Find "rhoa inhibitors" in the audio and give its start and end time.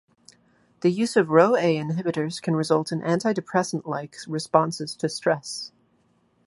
1.27-2.41